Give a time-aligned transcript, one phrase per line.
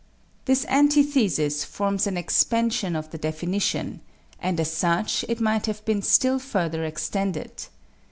[0.45, 4.01] This antithesis forms an expansion of the definition,
[4.39, 7.67] and as such it might have been still further extended.